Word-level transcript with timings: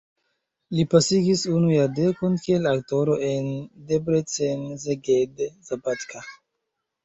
Li 0.77 0.85
pasigis 0.93 1.43
unu 1.57 1.69
jardekon 1.73 2.39
kiel 2.47 2.67
aktoro 2.73 3.19
en 3.29 3.53
Debrecen, 3.93 4.67
Szeged, 4.89 5.49
Szabadka. 5.71 6.29